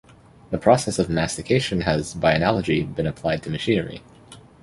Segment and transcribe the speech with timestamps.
[0.49, 4.01] The process of mastication has, by analogy, been applied to machinery.